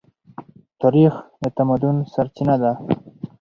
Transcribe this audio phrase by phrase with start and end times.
[0.81, 2.71] تاریخ د تمدن سرچینه ده.